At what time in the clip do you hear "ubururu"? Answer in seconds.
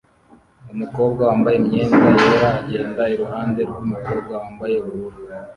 4.87-5.19